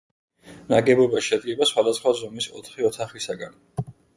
[0.73, 3.63] ნაგებობა შედგება სხვადასხვა ზომის ოთხი ოთახისაგან.